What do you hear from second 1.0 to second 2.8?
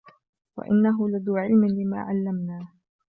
لَذُو عِلْمٍ لِمَا عَلَّمْنَاهُ